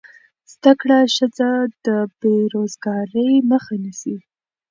زده 0.53 0.73
کړه 0.79 0.99
ښځه 1.15 1.49
د 1.85 1.87
بېروزګارۍ 2.19 3.31
مخه 3.51 3.73
نیسي. 3.83 4.15